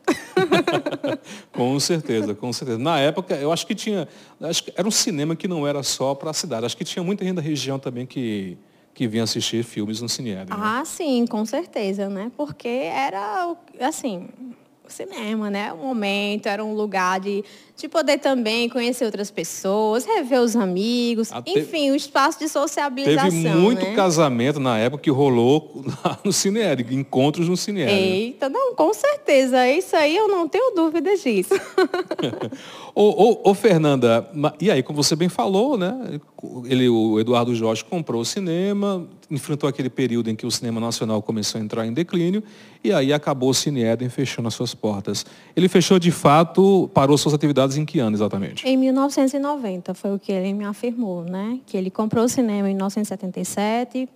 com 1.52 1.80
certeza, 1.80 2.34
com 2.34 2.52
certeza. 2.52 2.78
Na 2.78 3.00
época, 3.00 3.36
eu 3.36 3.52
acho 3.52 3.66
que 3.66 3.76
tinha. 3.76 4.08
Acho 4.42 4.64
que 4.64 4.74
era 4.76 4.88
um 4.88 4.92
cinema 4.92 5.36
que 5.36 5.48
não 5.48 5.68
era 5.68 5.84
só 5.84 6.16
para 6.16 6.32
a 6.32 6.34
cidade. 6.34 6.66
Acho 6.66 6.78
que 6.78 6.84
tinha 6.84 7.04
muita 7.04 7.24
gente 7.24 7.36
da 7.36 7.42
região 7.42 7.80
também 7.80 8.06
que, 8.06 8.58
que 8.94 9.08
vinha 9.08 9.24
assistir 9.24 9.64
filmes 9.64 10.02
no 10.02 10.10
Cineed. 10.10 10.50
Né? 10.50 10.56
Ah, 10.58 10.84
sim, 10.86 11.26
com 11.28 11.46
certeza, 11.46 12.10
né? 12.10 12.32
Porque 12.36 12.68
era 12.68 13.56
assim, 13.80 14.30
o 14.86 14.92
cinema, 14.92 15.50
né? 15.50 15.72
Um 15.72 15.78
momento, 15.78 16.48
era 16.48 16.64
um 16.64 16.74
lugar 16.74 17.20
de, 17.20 17.44
de 17.78 17.88
poder 17.88 18.18
também 18.20 18.68
conhecer 18.68 19.06
outras 19.06 19.32
pessoas, 19.32 20.06
rever 20.06 20.42
os 20.42 20.56
amigos, 20.56 21.32
Até 21.32 21.52
enfim, 21.52 21.90
o 21.90 21.94
um 21.94 21.96
espaço 21.96 22.38
de 22.40 22.50
sociabilização. 22.50 23.30
Teve 23.30 23.50
muito 23.50 23.86
né? 23.86 23.96
casamento 23.96 24.60
na 24.60 24.78
época 24.78 25.04
que 25.04 25.10
rolou 25.10 25.84
no 26.24 26.34
Cineed, 26.34 26.82
encontros 26.94 27.48
no 27.48 27.56
Cineed. 27.56 27.90
Eita, 27.90 28.50
não, 28.50 28.76
com 28.76 28.94
certeza. 28.94 29.68
Isso 29.70 29.96
aí 29.96 30.16
eu 30.16 30.28
não 30.28 30.48
tenho 30.48 30.76
dúvidas 30.76 31.22
disso. 31.22 31.54
ô, 32.96 33.02
ô, 33.04 33.52
ô, 33.52 33.54
Fernanda, 33.54 34.30
e 34.60 34.70
aí, 34.70 34.84
como 34.84 35.02
você 35.02 35.16
bem 35.16 35.30
falou, 35.30 35.78
né? 35.78 36.20
Ele, 36.66 36.90
o 36.90 37.20
Eduardo 37.20 37.56
Jorge 37.56 37.84
comprou 37.84 38.22
o 38.22 38.26
cinema, 38.26 39.08
enfrentou 39.32 39.68
aquele 39.68 39.90
período 39.90 40.30
em 40.30 40.36
que 40.36 40.46
o 40.46 40.52
cinema 40.52 40.80
nacional 40.80 41.22
começou 41.22 41.60
a 41.60 41.64
entrar 41.64 41.86
em 41.86 41.94
declínio 41.94 42.44
e 42.84 42.92
aí 42.92 43.14
acabou 43.14 43.50
o 43.50 43.54
Cine 43.54 43.84
Eden 43.84 44.10
fechando 44.10 44.48
as 44.48 44.54
suas 44.54 44.76
portas. 44.76 45.26
Ele 45.56 45.68
fechou 45.68 45.98
de 45.98 46.12
fato, 46.12 46.90
parou 46.94 47.18
suas 47.18 47.34
atividades 47.34 47.78
em 47.78 47.86
que 47.86 48.00
ano 48.00 48.16
exatamente? 48.16 48.68
Em 48.68 48.78
1990 48.78 49.94
foi 49.94 50.14
o 50.14 50.20
que 50.20 50.32
ele 50.32 50.54
me 50.54 50.66
afirmou, 50.66 51.24
né? 51.24 51.60
Que 51.66 51.78
ele 51.78 51.90
comprou 51.90 52.26
o 52.26 52.30
cinema 52.30 52.70
em 52.70 52.74
1977, 52.74 54.10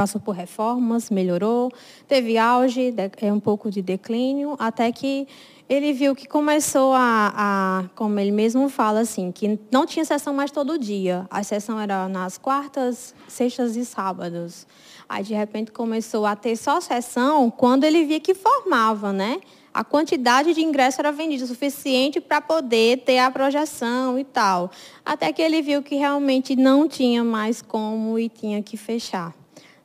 passou 0.00 0.18
por 0.18 0.34
reformas, 0.34 1.10
melhorou, 1.10 1.70
teve 2.08 2.38
auge, 2.38 2.94
é 3.20 3.30
um 3.30 3.38
pouco 3.38 3.70
de 3.70 3.82
declínio, 3.82 4.56
até 4.58 4.90
que 4.90 5.28
ele 5.68 5.92
viu 5.92 6.14
que 6.14 6.26
começou 6.26 6.94
a, 6.94 7.34
a, 7.36 7.84
como 7.94 8.18
ele 8.18 8.30
mesmo 8.30 8.70
fala, 8.70 9.00
assim, 9.00 9.30
que 9.30 9.60
não 9.70 9.84
tinha 9.84 10.02
sessão 10.02 10.32
mais 10.32 10.50
todo 10.50 10.78
dia. 10.78 11.26
A 11.30 11.42
sessão 11.42 11.78
era 11.78 12.08
nas 12.08 12.38
quartas, 12.38 13.14
sextas 13.28 13.76
e 13.76 13.84
sábados. 13.84 14.66
Aí, 15.06 15.22
de 15.22 15.34
repente, 15.34 15.70
começou 15.70 16.24
a 16.24 16.34
ter 16.34 16.56
só 16.56 16.80
sessão 16.80 17.50
quando 17.50 17.84
ele 17.84 18.02
via 18.06 18.20
que 18.20 18.34
formava, 18.34 19.12
né? 19.12 19.38
A 19.72 19.84
quantidade 19.84 20.54
de 20.54 20.62
ingresso 20.62 20.98
era 20.98 21.12
vendida 21.12 21.46
suficiente 21.46 22.22
para 22.22 22.40
poder 22.40 23.04
ter 23.04 23.18
a 23.18 23.30
projeção 23.30 24.18
e 24.18 24.24
tal. 24.24 24.70
Até 25.04 25.30
que 25.30 25.42
ele 25.42 25.60
viu 25.60 25.82
que 25.82 25.94
realmente 25.94 26.56
não 26.56 26.88
tinha 26.88 27.22
mais 27.22 27.60
como 27.60 28.18
e 28.18 28.30
tinha 28.30 28.62
que 28.62 28.78
fechar. 28.78 29.38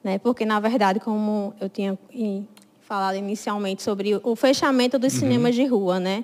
Né? 0.06 0.20
Porque, 0.20 0.46
na 0.46 0.60
verdade, 0.60 1.00
como 1.00 1.52
eu 1.60 1.68
tinha 1.68 1.98
falado 2.82 3.16
inicialmente 3.16 3.82
sobre 3.82 4.22
o 4.24 4.36
fechamento 4.36 5.00
dos 5.00 5.16
uhum. 5.16 5.20
cinemas 5.22 5.56
de 5.56 5.66
rua, 5.66 6.00
né, 6.00 6.24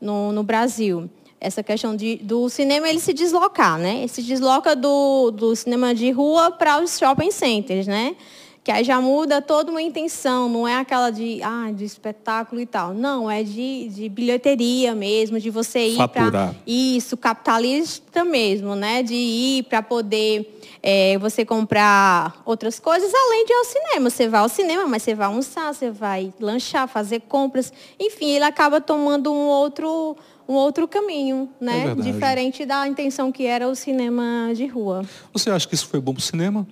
no, 0.00 0.32
no 0.32 0.42
Brasil. 0.42 1.08
Essa 1.40 1.62
questão 1.62 1.94
de, 1.94 2.16
do 2.16 2.48
cinema 2.48 2.88
ele 2.88 2.98
se 2.98 3.12
deslocar, 3.12 3.78
né? 3.78 3.98
Ele 3.98 4.08
se 4.08 4.20
desloca 4.20 4.74
do, 4.74 5.30
do 5.30 5.54
cinema 5.54 5.94
de 5.94 6.10
rua 6.10 6.50
para 6.50 6.82
os 6.82 6.98
shopping 6.98 7.30
centers, 7.30 7.86
né? 7.86 8.16
Que 8.64 8.72
aí 8.72 8.82
já 8.82 9.00
muda 9.00 9.40
toda 9.40 9.70
uma 9.70 9.80
intenção, 9.80 10.48
não 10.48 10.66
é 10.68 10.76
aquela 10.76 11.10
de, 11.10 11.40
ah, 11.42 11.70
de 11.72 11.84
espetáculo 11.84 12.60
e 12.60 12.66
tal. 12.66 12.92
Não, 12.92 13.30
é 13.30 13.44
de, 13.44 13.88
de 13.88 14.08
bilheteria 14.08 14.92
mesmo, 14.94 15.38
de 15.38 15.48
você 15.50 15.86
ir 15.86 16.08
para. 16.08 16.54
Isso, 16.66 17.16
capitalista 17.16 18.24
mesmo, 18.24 18.74
né? 18.74 19.02
De 19.02 19.14
ir 19.14 19.62
para 19.62 19.80
poder 19.80 20.59
é, 20.82 21.18
você 21.18 21.44
comprar 21.44 22.40
outras 22.44 22.78
coisas, 22.78 23.12
além 23.12 23.44
de 23.44 23.52
ir 23.52 23.56
ao 23.56 23.64
cinema. 23.64 24.10
Você 24.10 24.28
vai 24.28 24.40
ao 24.40 24.48
cinema, 24.48 24.86
mas 24.86 25.02
você 25.02 25.14
vai 25.14 25.26
almoçar, 25.26 25.72
você 25.72 25.90
vai 25.90 26.32
lanchar, 26.40 26.88
fazer 26.88 27.20
compras. 27.20 27.72
Enfim, 27.98 28.30
ele 28.30 28.44
acaba 28.44 28.80
tomando 28.80 29.32
um 29.32 29.46
outro, 29.46 30.16
um 30.48 30.54
outro 30.54 30.88
caminho, 30.88 31.48
né? 31.60 31.88
É 31.88 31.94
Diferente 31.94 32.64
da 32.64 32.86
intenção 32.88 33.30
que 33.30 33.44
era 33.46 33.68
o 33.68 33.74
cinema 33.74 34.52
de 34.54 34.66
rua. 34.66 35.04
Você 35.32 35.50
acha 35.50 35.68
que 35.68 35.74
isso 35.74 35.86
foi 35.86 36.00
bom 36.00 36.12
para 36.12 36.20
o 36.20 36.22
cinema? 36.22 36.66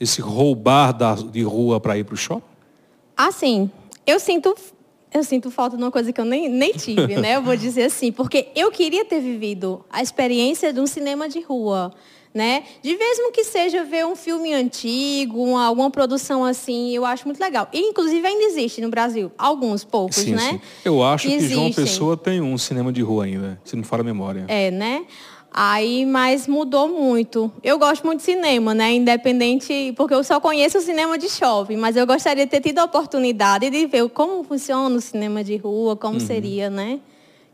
Esse 0.00 0.20
roubar 0.20 0.92
da, 0.92 1.14
de 1.14 1.42
rua 1.42 1.80
para 1.80 1.96
ir 1.96 2.04
para 2.04 2.14
o 2.14 2.16
shopping? 2.16 2.42
Ah, 3.16 3.30
sim. 3.30 3.70
Eu 4.04 4.18
sinto 4.18 4.54
eu 5.14 5.22
sinto 5.22 5.48
falta 5.48 5.76
de 5.76 5.82
uma 5.84 5.92
coisa 5.92 6.12
que 6.12 6.20
eu 6.20 6.24
nem, 6.24 6.48
nem 6.48 6.72
tive, 6.72 7.14
né? 7.16 7.36
Eu 7.36 7.42
vou 7.42 7.56
dizer 7.56 7.84
assim, 7.84 8.10
porque 8.10 8.48
eu 8.56 8.72
queria 8.72 9.04
ter 9.04 9.20
vivido 9.20 9.84
a 9.88 10.02
experiência 10.02 10.72
de 10.72 10.80
um 10.80 10.88
cinema 10.88 11.28
de 11.28 11.40
rua 11.40 11.94
né? 12.34 12.64
De 12.82 12.96
mesmo 12.96 13.30
que 13.30 13.44
seja 13.44 13.84
ver 13.84 14.04
um 14.04 14.16
filme 14.16 14.52
antigo, 14.52 15.40
uma, 15.40 15.64
alguma 15.64 15.88
produção 15.88 16.44
assim, 16.44 16.90
eu 16.94 17.06
acho 17.06 17.26
muito 17.26 17.38
legal. 17.38 17.68
E, 17.72 17.78
inclusive 17.78 18.26
ainda 18.26 18.44
existe 18.44 18.80
no 18.80 18.88
Brasil, 18.90 19.30
alguns 19.38 19.84
poucos, 19.84 20.16
sim, 20.16 20.34
né? 20.34 20.50
Sim. 20.54 20.60
Eu 20.84 21.02
acho 21.02 21.28
Existem. 21.28 21.48
que 21.48 21.54
João 21.54 21.72
Pessoa 21.72 22.16
tem 22.16 22.40
um 22.40 22.58
cinema 22.58 22.92
de 22.92 23.02
rua 23.02 23.24
ainda, 23.24 23.60
se 23.64 23.76
não 23.76 23.84
for 23.84 24.00
a 24.00 24.02
memória. 24.02 24.44
É, 24.48 24.72
né? 24.72 25.06
Aí, 25.56 26.04
mas 26.04 26.48
mudou 26.48 26.88
muito. 26.88 27.52
Eu 27.62 27.78
gosto 27.78 28.04
muito 28.04 28.18
de 28.18 28.24
cinema, 28.24 28.74
né? 28.74 28.92
Independente, 28.92 29.94
porque 29.96 30.12
eu 30.12 30.24
só 30.24 30.40
conheço 30.40 30.78
o 30.78 30.80
cinema 30.80 31.16
de 31.16 31.28
shopping, 31.28 31.76
mas 31.76 31.96
eu 31.96 32.04
gostaria 32.04 32.44
de 32.44 32.50
ter 32.50 32.60
tido 32.60 32.80
a 32.80 32.84
oportunidade 32.84 33.70
de 33.70 33.86
ver 33.86 34.08
como 34.08 34.42
funciona 34.42 34.96
o 34.96 35.00
cinema 35.00 35.44
de 35.44 35.56
rua, 35.56 35.94
como 35.94 36.14
uhum. 36.14 36.20
seria, 36.26 36.68
né? 36.68 36.98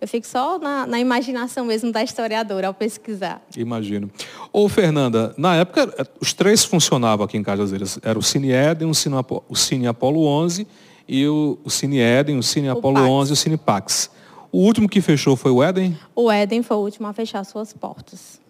Eu 0.00 0.08
fico 0.08 0.26
só 0.26 0.58
na, 0.58 0.86
na, 0.86 0.98
imaginação 0.98 1.64
mesmo 1.64 1.92
da 1.92 2.02
historiadora 2.02 2.68
ao 2.68 2.74
pesquisar. 2.74 3.42
Imagino. 3.54 4.10
Ô, 4.50 4.66
Fernanda, 4.66 5.34
na 5.36 5.56
época, 5.56 5.92
eh, 5.98 6.06
os 6.18 6.32
três 6.32 6.64
funcionavam 6.64 7.26
aqui 7.26 7.36
em 7.36 7.42
Cajazeiras. 7.42 7.98
Era 8.02 8.18
o 8.18 8.22
Cine 8.22 8.50
Eden, 8.50 8.88
o 8.88 8.94
Cine, 8.94 9.16
o 9.48 9.54
Cine 9.54 9.86
Apolo 9.86 10.24
11 10.24 10.66
e 11.06 11.26
o, 11.26 11.58
o 11.62 11.68
Cine 11.68 11.98
Eden, 11.98 12.38
o 12.38 12.42
Cine 12.42 12.70
Apolo 12.70 12.94
Pax. 12.94 13.08
11 13.08 13.30
e 13.30 13.34
o 13.34 13.36
Cine 13.36 13.56
Pax. 13.58 14.10
O 14.50 14.58
último 14.58 14.88
que 14.88 15.02
fechou 15.02 15.36
foi 15.36 15.50
o 15.50 15.62
Eden? 15.62 15.96
O 16.14 16.32
Eden 16.32 16.62
foi 16.62 16.78
o 16.78 16.80
último 16.80 17.06
a 17.06 17.12
fechar 17.12 17.44
suas 17.44 17.74
portas. 17.74 18.40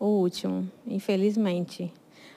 O 0.00 0.06
último, 0.06 0.68
infelizmente. 0.86 1.92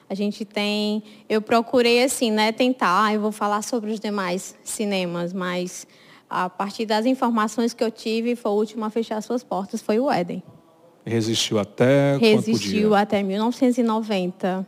A 0.08 0.14
gente 0.14 0.44
tem, 0.44 1.02
eu 1.28 1.40
procurei 1.40 2.04
assim, 2.04 2.30
né, 2.30 2.52
tentar, 2.52 3.14
eu 3.14 3.20
vou 3.20 3.32
falar 3.32 3.62
sobre 3.62 3.90
os 3.90 3.98
demais 3.98 4.54
cinemas, 4.62 5.32
mas 5.32 5.86
a 6.32 6.48
partir 6.48 6.86
das 6.86 7.04
informações 7.04 7.74
que 7.74 7.84
eu 7.84 7.90
tive, 7.90 8.34
foi 8.34 8.50
o 8.50 8.54
último 8.54 8.84
a 8.86 8.90
fechar 8.90 9.20
suas 9.20 9.44
portas, 9.44 9.82
foi 9.82 10.00
o 10.00 10.10
Éden. 10.10 10.42
Resistiu 11.04 11.58
até 11.58 12.16
Resistiu 12.16 12.94
até 12.94 13.22
1990. 13.22 14.66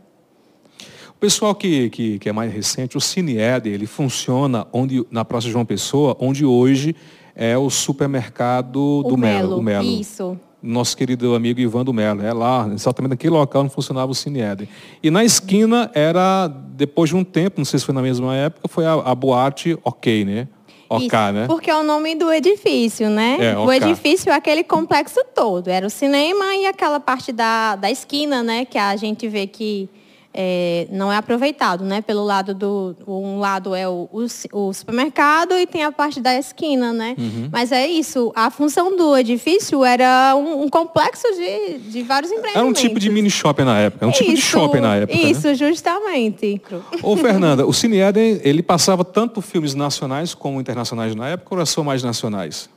O 1.10 1.18
pessoal 1.18 1.54
que, 1.54 1.88
que, 1.88 2.18
que, 2.18 2.28
é 2.28 2.32
mais 2.32 2.52
recente, 2.52 2.98
o 2.98 3.00
Cine 3.00 3.38
Éden, 3.38 3.72
ele 3.72 3.86
funciona 3.86 4.66
onde, 4.72 5.06
na 5.10 5.24
Praça 5.24 5.48
João 5.48 5.64
Pessoa, 5.64 6.14
onde 6.20 6.44
hoje 6.44 6.94
é 7.34 7.56
o 7.56 7.70
supermercado 7.70 9.02
do 9.02 9.14
o 9.14 9.16
Melo. 9.16 9.62
Melo. 9.62 9.86
Isso. 9.86 10.38
Nosso 10.62 10.96
querido 10.96 11.34
amigo 11.34 11.60
Ivan 11.60 11.84
do 11.84 11.94
Melo. 11.94 12.22
É 12.22 12.32
lá, 12.32 12.68
exatamente 12.74 13.10
naquele 13.10 13.32
local 13.32 13.62
onde 13.62 13.72
funcionava 13.72 14.12
o 14.12 14.14
Cine 14.14 14.40
Éden. 14.40 14.68
E 15.02 15.10
na 15.10 15.24
esquina 15.24 15.90
era, 15.94 16.48
depois 16.48 17.08
de 17.08 17.16
um 17.16 17.24
tempo, 17.24 17.58
não 17.58 17.64
sei 17.64 17.78
se 17.78 17.86
foi 17.86 17.94
na 17.94 18.02
mesma 18.02 18.34
época, 18.34 18.68
foi 18.68 18.84
a, 18.84 18.92
a 18.92 19.14
boate 19.14 19.78
Ok, 19.82 20.26
né? 20.26 20.48
OK, 20.88 21.06
Isso, 21.06 21.32
né? 21.32 21.46
Porque 21.46 21.70
é 21.70 21.76
o 21.76 21.82
nome 21.82 22.14
do 22.14 22.32
edifício, 22.32 23.08
né? 23.08 23.38
É, 23.40 23.58
o 23.58 23.72
edifício 23.72 24.30
é 24.30 24.34
aquele 24.34 24.62
complexo 24.62 25.20
todo. 25.34 25.68
Era 25.68 25.86
o 25.86 25.90
cinema 25.90 26.54
e 26.56 26.66
aquela 26.66 27.00
parte 27.00 27.32
da, 27.32 27.76
da 27.76 27.90
esquina, 27.90 28.42
né? 28.42 28.64
Que 28.64 28.78
a 28.78 28.94
gente 28.96 29.26
vê 29.28 29.46
que 29.46 29.88
é, 30.36 30.88
não 30.90 31.12
é 31.12 31.16
aproveitado, 31.16 31.84
né? 31.84 32.02
Pelo 32.02 32.24
lado 32.24 32.52
do. 32.52 32.96
Um 33.06 33.38
lado 33.38 33.72
é 33.72 33.88
o, 33.88 34.08
o, 34.12 34.26
o 34.52 34.72
supermercado 34.72 35.54
e 35.54 35.64
tem 35.64 35.84
a 35.84 35.92
parte 35.92 36.20
da 36.20 36.34
esquina, 36.34 36.92
né? 36.92 37.14
Uhum. 37.16 37.48
Mas 37.52 37.70
é 37.70 37.86
isso. 37.86 38.32
A 38.34 38.50
função 38.50 38.96
do 38.96 39.16
edifício 39.16 39.84
era 39.84 40.34
um, 40.36 40.64
um 40.64 40.68
complexo 40.68 41.28
de, 41.36 41.78
de 41.90 42.02
vários 42.02 42.32
empreendimentos. 42.32 42.56
Era 42.56 42.66
um 42.66 42.72
tipo 42.72 42.98
de 42.98 43.08
mini 43.08 43.30
shopping 43.30 43.62
na 43.62 43.78
época. 43.78 44.06
Um 44.06 44.10
isso, 44.10 44.18
tipo 44.18 44.34
de 44.34 44.42
shopping 44.42 44.80
na 44.80 44.96
época. 44.96 45.16
Né? 45.16 45.30
Isso, 45.30 45.46
né? 45.46 45.54
justamente. 45.54 46.60
Ô, 47.00 47.16
Fernanda, 47.16 47.64
o 47.64 47.72
Cine 47.72 48.00
Eden, 48.00 48.40
ele 48.42 48.62
passava 48.62 49.04
tanto 49.04 49.40
filmes 49.40 49.74
nacionais 49.74 50.34
como 50.34 50.60
internacionais 50.60 51.14
na 51.14 51.28
época 51.28 51.54
ou 51.54 51.58
era 51.58 51.66
só 51.66 51.84
mais 51.84 52.02
nacionais? 52.02 52.68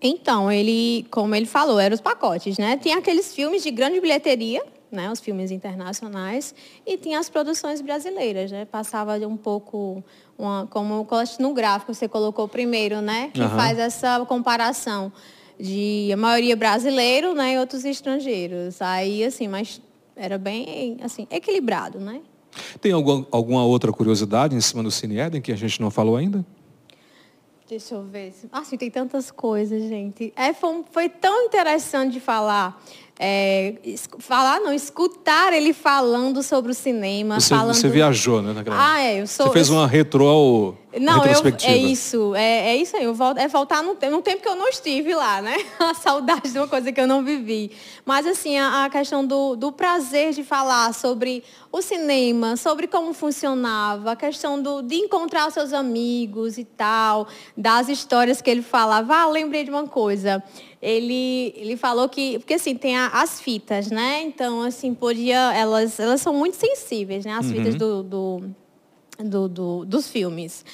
Então, 0.00 0.50
ele, 0.50 1.06
como 1.10 1.34
ele 1.34 1.46
falou, 1.46 1.78
eram 1.78 1.94
os 1.94 2.00
pacotes, 2.00 2.58
né? 2.58 2.76
Tinha 2.76 2.98
aqueles 2.98 3.34
filmes 3.34 3.62
de 3.62 3.70
grande 3.70 4.00
bilheteria, 4.00 4.62
né, 4.90 5.10
os 5.10 5.20
filmes 5.20 5.50
internacionais, 5.50 6.54
e 6.86 6.96
tinha 6.96 7.18
as 7.18 7.28
produções 7.28 7.80
brasileiras, 7.80 8.50
né? 8.50 8.64
Passava 8.64 9.14
um 9.26 9.36
pouco, 9.36 10.02
uma, 10.38 10.66
como 10.70 11.06
no 11.38 11.54
gráfico 11.54 11.94
você 11.94 12.08
colocou 12.08 12.48
primeiro, 12.48 13.00
né? 13.00 13.30
Que 13.32 13.40
uhum. 13.40 13.50
faz 13.50 13.78
essa 13.78 14.24
comparação 14.26 15.12
de 15.58 16.10
a 16.12 16.16
maioria 16.16 16.56
brasileiro, 16.56 17.34
né, 17.34 17.54
e 17.54 17.58
outros 17.58 17.84
estrangeiros. 17.84 18.80
Aí, 18.80 19.24
assim, 19.24 19.48
mas 19.48 19.80
era 20.14 20.38
bem, 20.38 20.98
assim, 21.02 21.26
equilibrado, 21.30 21.98
né? 21.98 22.20
Tem 22.80 22.92
alguma, 22.92 23.26
alguma 23.30 23.64
outra 23.64 23.92
curiosidade 23.92 24.54
em 24.54 24.60
cima 24.60 24.82
do 24.82 24.90
Cine 24.90 25.18
Eden 25.18 25.40
que 25.40 25.52
a 25.52 25.56
gente 25.56 25.80
não 25.80 25.90
falou 25.90 26.16
ainda? 26.16 26.44
Deixa 27.68 27.96
eu 27.96 28.02
ver. 28.02 28.32
Assim, 28.50 28.78
tem 28.78 28.90
tantas 28.90 29.30
coisas, 29.30 29.82
gente. 29.82 30.32
É, 30.34 30.54
foi, 30.54 30.84
foi 30.90 31.08
tão 31.10 31.44
interessante 31.44 32.14
de 32.14 32.20
falar 32.20 32.82
é, 33.18 33.74
falar 34.20 34.60
não, 34.60 34.72
escutar 34.72 35.52
ele 35.52 35.72
falando 35.72 36.42
sobre 36.42 36.70
o 36.70 36.74
cinema. 36.74 37.40
Você, 37.40 37.54
falando... 37.54 37.74
você 37.74 37.88
viajou, 37.88 38.40
né? 38.40 38.52
Naquela... 38.52 38.92
Ah, 38.94 39.00
é. 39.00 39.20
Eu 39.20 39.26
sou, 39.26 39.46
você 39.46 39.52
fez 39.52 39.70
uma 39.70 39.86
retro 39.86 40.24
não, 40.98 41.22
eu, 41.24 41.42
é 41.64 41.76
isso, 41.76 42.34
é, 42.34 42.70
é, 42.70 42.76
isso 42.76 42.96
aí. 42.96 43.04
Eu 43.04 43.12
volto, 43.12 43.36
é 43.36 43.46
voltar 43.46 43.82
no, 43.82 43.94
no, 43.94 44.22
tempo 44.22 44.42
que 44.42 44.48
eu 44.48 44.56
não 44.56 44.68
estive 44.68 45.14
lá, 45.14 45.42
né? 45.42 45.58
A 45.78 45.92
saudade 45.92 46.50
de 46.50 46.58
uma 46.58 46.66
coisa 46.66 46.90
que 46.90 46.98
eu 46.98 47.06
não 47.06 47.22
vivi. 47.22 47.70
Mas, 48.06 48.26
assim, 48.26 48.56
a, 48.56 48.86
a 48.86 48.90
questão 48.90 49.24
do, 49.24 49.54
do, 49.54 49.70
prazer 49.70 50.32
de 50.32 50.42
falar 50.42 50.94
sobre 50.94 51.44
o 51.70 51.82
cinema, 51.82 52.56
sobre 52.56 52.86
como 52.86 53.12
funcionava, 53.12 54.12
a 54.12 54.16
questão 54.16 54.60
do, 54.60 54.80
de 54.80 54.96
encontrar 54.96 55.50
seus 55.50 55.74
amigos 55.74 56.56
e 56.56 56.64
tal, 56.64 57.28
das 57.54 57.90
histórias 57.90 58.40
que 58.40 58.48
ele 58.48 58.62
falava. 58.62 59.14
Ah, 59.14 59.28
lembrei 59.28 59.64
de 59.64 59.70
uma 59.70 59.86
coisa. 59.86 60.42
Ele, 60.80 61.52
ele 61.56 61.76
falou 61.76 62.08
que, 62.08 62.38
porque 62.38 62.54
assim, 62.54 62.76
tem 62.76 62.96
a, 62.96 63.08
as 63.08 63.40
fitas, 63.40 63.90
né? 63.90 64.22
Então, 64.22 64.62
assim, 64.62 64.94
podia, 64.94 65.52
elas, 65.54 65.98
elas 65.98 66.20
são 66.20 66.32
muito 66.32 66.56
sensíveis, 66.56 67.24
né? 67.24 67.32
As 67.32 67.46
uhum. 67.46 67.52
fitas 67.52 67.74
do, 67.74 68.02
do 68.02 68.54
do, 69.18 69.48
do, 69.48 69.84
dos 69.84 70.08
filmes. 70.08 70.64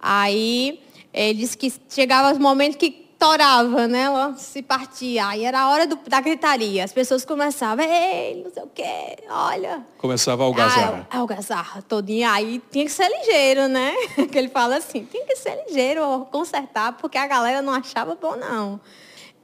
Aí 0.00 0.80
ele 1.12 1.38
disse 1.38 1.56
que 1.56 1.72
chegava 1.88 2.32
os 2.32 2.38
momentos 2.38 2.76
que 2.76 2.90
torava, 3.18 3.88
né? 3.88 4.02
Ela 4.02 4.34
se 4.34 4.62
partia. 4.62 5.28
Aí 5.28 5.44
era 5.44 5.60
a 5.60 5.70
hora 5.70 5.86
do, 5.86 5.96
da 6.06 6.20
gritaria. 6.20 6.84
As 6.84 6.92
pessoas 6.92 7.24
começavam, 7.24 7.84
ei, 7.84 8.42
não 8.42 8.52
sei 8.52 8.62
o 8.62 8.66
quê, 8.74 9.16
olha. 9.30 9.84
Começava 9.96 10.42
a 10.42 10.46
algazarra. 10.46 11.06
Ah, 11.10 11.18
algazarra 11.18 11.82
todinha. 11.82 12.30
Aí 12.32 12.60
tinha 12.70 12.84
que 12.84 12.92
ser 12.92 13.08
ligeiro, 13.08 13.68
né? 13.68 13.94
Que 14.30 14.38
ele 14.38 14.48
fala 14.48 14.76
assim, 14.76 15.04
tem 15.04 15.24
que 15.24 15.36
ser 15.36 15.64
ligeiro, 15.66 16.26
consertar, 16.30 16.92
porque 16.94 17.16
a 17.16 17.26
galera 17.26 17.62
não 17.62 17.72
achava 17.72 18.14
bom, 18.20 18.36
não. 18.36 18.80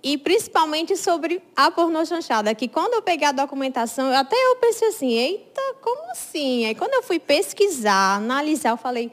E 0.02 0.16
principalmente 0.16 0.96
sobre 0.96 1.42
a 1.54 1.70
pornô 1.70 2.04
chanchada, 2.06 2.54
que 2.54 2.66
quando 2.66 2.94
eu 2.94 3.02
peguei 3.02 3.28
a 3.28 3.32
documentação, 3.32 4.10
até 4.14 4.34
eu 4.34 4.56
pensei 4.56 4.88
assim, 4.88 5.12
eita, 5.12 5.60
como 5.82 6.10
assim? 6.10 6.64
Aí 6.64 6.74
quando 6.74 6.94
eu 6.94 7.02
fui 7.02 7.18
pesquisar, 7.18 8.16
analisar, 8.16 8.70
eu 8.70 8.76
falei, 8.78 9.12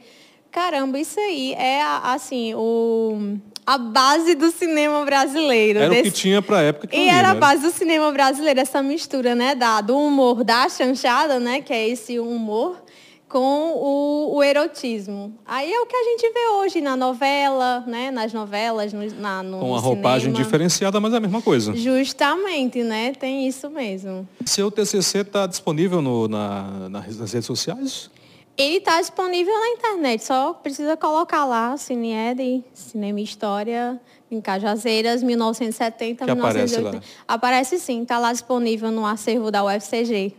caramba, 0.49 0.97
isso 0.97 1.19
aí 1.19 1.53
é 1.53 1.81
assim, 1.81 2.53
o, 2.55 3.37
a 3.65 3.77
base 3.77 4.33
do 4.33 4.49
cinema 4.49 5.03
brasileiro. 5.03 5.79
Era 5.79 5.89
desse... 5.89 6.01
o 6.01 6.03
que 6.05 6.11
tinha 6.11 6.41
para 6.41 6.59
a 6.59 6.61
época 6.61 6.87
que 6.87 6.97
E 6.97 7.09
era 7.09 7.31
a 7.31 7.33
né? 7.33 7.39
base 7.39 7.61
do 7.63 7.71
cinema 7.71 8.09
brasileiro, 8.13 8.59
essa 8.59 8.81
mistura, 8.81 9.35
né, 9.35 9.55
da, 9.55 9.81
do 9.81 9.97
humor 9.97 10.43
da 10.45 10.69
chanchada, 10.69 11.37
né, 11.37 11.61
que 11.61 11.73
é 11.73 11.85
esse 11.89 12.17
humor 12.17 12.81
com 13.27 13.73
o, 13.73 14.35
o, 14.35 14.43
erotismo. 14.43 15.33
Aí 15.45 15.71
é 15.71 15.81
o 15.81 15.85
que 15.85 15.95
a 15.95 16.03
gente 16.03 16.33
vê 16.33 16.47
hoje 16.59 16.81
na 16.81 16.95
novela, 16.95 17.83
né? 17.85 18.09
nas 18.09 18.31
novelas, 18.31 18.93
no, 18.93 19.05
na, 19.15 19.43
no 19.43 19.59
Com 19.59 19.75
a 19.75 19.79
roupagem 19.79 20.31
diferenciada, 20.31 20.99
mas 20.99 21.13
é 21.13 21.17
a 21.17 21.19
mesma 21.19 21.41
coisa. 21.41 21.75
Justamente, 21.75 22.83
né? 22.83 23.13
Tem 23.13 23.47
isso 23.47 23.69
mesmo. 23.69 24.27
Seu 24.45 24.71
TCC 24.71 25.19
está 25.19 25.45
disponível 25.45 26.01
no, 26.01 26.27
na, 26.27 26.89
nas 26.89 27.33
redes 27.33 27.45
sociais? 27.45 28.09
Ele 28.57 28.77
está 28.77 28.99
disponível 28.99 29.53
na 29.53 29.67
internet, 29.69 30.23
só 30.23 30.51
precisa 30.51 30.97
colocar 30.97 31.45
lá, 31.45 31.77
Cineed, 31.77 32.63
Cinema 32.73 33.21
História, 33.21 34.01
em 34.31 34.41
Cajazeiras, 34.41 35.21
1970, 35.21 36.25
que 36.25 36.31
1980. 36.31 36.79
Aparece 36.79 36.97
lá? 36.97 37.03
Aparece 37.27 37.77
sim, 37.77 38.01
está 38.01 38.17
lá 38.17 38.31
disponível 38.31 38.89
no 38.89 39.05
acervo 39.05 39.51
da 39.51 39.63
UFCG. 39.63 40.33